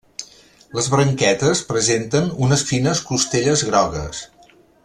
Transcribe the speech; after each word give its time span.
Les 0.77 0.87
branquetes 0.93 1.61
presenten 1.73 2.33
unes 2.47 2.67
fines 2.73 3.05
costelles 3.13 3.67
grogues. 3.73 4.27